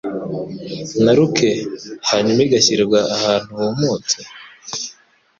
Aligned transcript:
na 1.03 1.11
ruke. 1.17 1.51
Hanyuma 2.09 2.39
igashyirwa 2.47 2.99
ahantu 3.15 3.51
humutse, 3.61 4.17